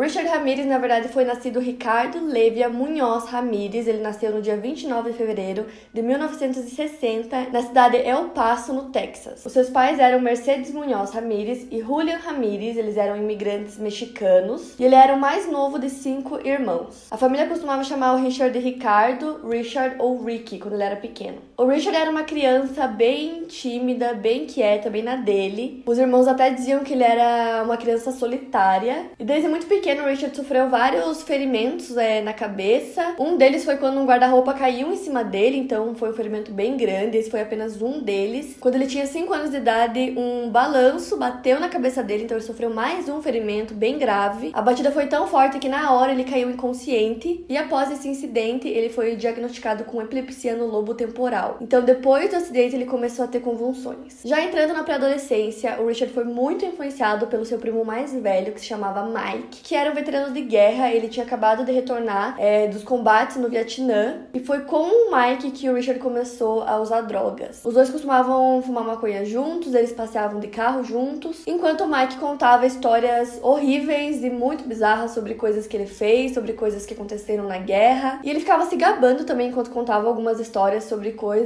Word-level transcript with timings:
Richard 0.00 0.30
Ramirez, 0.30 0.66
na 0.66 0.78
verdade, 0.78 1.08
foi 1.08 1.26
nascido 1.26 1.60
Ricardo 1.60 2.24
Levia 2.24 2.70
Munhoz 2.70 3.26
Ramirez. 3.26 3.86
Ele 3.86 4.00
nasceu 4.00 4.32
no 4.32 4.40
dia 4.40 4.56
29 4.56 5.10
de 5.10 5.18
fevereiro 5.18 5.66
de 5.92 6.00
1960 6.00 7.50
na 7.52 7.60
cidade 7.60 7.98
El 7.98 8.30
Paso, 8.30 8.72
no 8.72 8.88
Texas. 8.88 9.44
Os 9.44 9.52
seus 9.52 9.68
pais 9.68 9.98
eram 9.98 10.18
Mercedes 10.18 10.72
Munhoz 10.72 11.10
Ramirez 11.10 11.68
e 11.70 11.82
Julian 11.82 12.16
Ramirez. 12.16 12.78
Eles 12.78 12.96
eram 12.96 13.14
imigrantes 13.14 13.76
mexicanos 13.76 14.74
e 14.80 14.84
ele 14.84 14.94
era 14.94 15.14
o 15.14 15.20
mais 15.20 15.46
novo 15.52 15.78
de 15.78 15.90
cinco 15.90 16.40
irmãos. 16.48 17.08
A 17.10 17.18
família 17.18 17.46
costumava 17.46 17.84
chamar 17.84 18.14
o 18.14 18.22
Richard 18.24 18.58
de 18.58 18.64
Ricardo, 18.64 19.46
Richard 19.46 19.96
ou 19.98 20.24
Ricky 20.24 20.58
quando 20.58 20.76
ele 20.76 20.82
era 20.82 20.96
pequeno. 20.96 21.49
O 21.60 21.66
Richard 21.66 21.94
era 21.94 22.10
uma 22.10 22.22
criança 22.22 22.86
bem 22.86 23.44
tímida, 23.44 24.14
bem 24.14 24.46
quieta, 24.46 24.88
bem 24.88 25.02
na 25.02 25.16
dele. 25.16 25.82
Os 25.84 25.98
irmãos 25.98 26.26
até 26.26 26.48
diziam 26.48 26.82
que 26.82 26.94
ele 26.94 27.04
era 27.04 27.62
uma 27.62 27.76
criança 27.76 28.12
solitária 28.12 29.10
e 29.18 29.24
desde 29.26 29.46
muito 29.46 29.66
pequeno 29.66 29.80
pequeno, 29.80 30.06
Richard 30.06 30.36
sofreu 30.36 30.68
vários 30.68 31.22
ferimentos 31.22 31.96
é, 31.96 32.20
na 32.20 32.32
cabeça. 32.32 33.16
Um 33.18 33.36
deles 33.36 33.64
foi 33.64 33.76
quando 33.76 33.98
um 33.98 34.06
guarda-roupa 34.06 34.54
caiu 34.54 34.92
em 34.92 34.96
cima 34.96 35.24
dele, 35.24 35.56
então 35.56 35.94
foi 35.94 36.10
um 36.10 36.12
ferimento 36.12 36.52
bem 36.52 36.76
grande. 36.76 37.16
Esse 37.16 37.30
foi 37.30 37.40
apenas 37.40 37.80
um 37.80 38.00
deles. 38.02 38.56
Quando 38.60 38.76
ele 38.76 38.86
tinha 38.86 39.06
5 39.06 39.32
anos 39.32 39.50
de 39.50 39.56
idade, 39.56 40.14
um 40.16 40.50
balanço 40.50 41.16
bateu 41.16 41.58
na 41.58 41.68
cabeça 41.68 42.02
dele, 42.02 42.24
então 42.24 42.36
ele 42.36 42.44
sofreu 42.44 42.70
mais 42.70 43.08
um 43.08 43.20
ferimento 43.22 43.74
bem 43.74 43.98
grave. 43.98 44.50
A 44.52 44.62
batida 44.62 44.90
foi 44.90 45.06
tão 45.06 45.26
forte 45.26 45.58
que 45.58 45.68
na 45.68 45.92
hora 45.92 46.12
ele 46.12 46.24
caiu 46.24 46.50
inconsciente 46.50 47.44
e 47.48 47.56
após 47.56 47.90
esse 47.90 48.08
incidente 48.08 48.68
ele 48.68 48.90
foi 48.90 49.16
diagnosticado 49.16 49.84
com 49.84 50.02
epilepsia 50.02 50.54
no 50.54 50.66
lobo 50.66 50.94
temporal. 50.94 51.49
Então 51.60 51.82
depois 51.82 52.30
do 52.30 52.36
acidente 52.36 52.74
ele 52.74 52.86
começou 52.86 53.24
a 53.24 53.28
ter 53.28 53.40
convulsões. 53.40 54.20
Já 54.24 54.42
entrando 54.42 54.72
na 54.72 54.82
pré-adolescência, 54.82 55.80
o 55.80 55.86
Richard 55.86 56.12
foi 56.12 56.24
muito 56.24 56.64
influenciado 56.64 57.26
pelo 57.26 57.44
seu 57.44 57.58
primo 57.58 57.84
mais 57.84 58.12
velho, 58.12 58.52
que 58.52 58.60
se 58.60 58.66
chamava 58.66 59.04
Mike, 59.04 59.62
que 59.62 59.74
era 59.74 59.90
um 59.90 59.94
veterano 59.94 60.32
de 60.32 60.42
guerra, 60.42 60.92
ele 60.92 61.08
tinha 61.08 61.24
acabado 61.24 61.64
de 61.64 61.72
retornar 61.72 62.36
é, 62.38 62.68
dos 62.68 62.82
combates 62.82 63.36
no 63.36 63.48
Vietnã 63.48 64.22
e 64.32 64.40
foi 64.40 64.60
com 64.60 64.82
o 64.82 65.10
Mike 65.14 65.50
que 65.50 65.68
o 65.68 65.74
Richard 65.74 66.00
começou 66.00 66.62
a 66.62 66.78
usar 66.80 67.02
drogas. 67.02 67.62
Os 67.64 67.74
dois 67.74 67.90
costumavam 67.90 68.62
fumar 68.62 68.84
maconha 68.84 69.24
juntos, 69.24 69.74
eles 69.74 69.92
passeavam 69.92 70.40
de 70.40 70.48
carro 70.48 70.82
juntos, 70.84 71.42
enquanto 71.46 71.84
o 71.84 71.88
Mike 71.88 72.16
contava 72.16 72.66
histórias 72.66 73.38
horríveis 73.42 74.22
e 74.22 74.30
muito 74.30 74.64
bizarras 74.64 75.12
sobre 75.12 75.34
coisas 75.34 75.66
que 75.66 75.76
ele 75.76 75.86
fez, 75.86 76.32
sobre 76.34 76.52
coisas 76.52 76.86
que 76.86 76.94
aconteceram 76.94 77.46
na 77.46 77.58
guerra, 77.58 78.20
e 78.22 78.30
ele 78.30 78.40
ficava 78.40 78.66
se 78.66 78.76
gabando 78.76 79.24
também 79.24 79.48
enquanto 79.48 79.70
contava 79.70 80.08
algumas 80.08 80.38
histórias 80.40 80.84
sobre 80.84 81.12
coisas 81.12 81.39